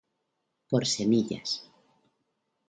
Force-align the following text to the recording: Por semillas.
Por 0.69 0.83
semillas. 0.93 1.49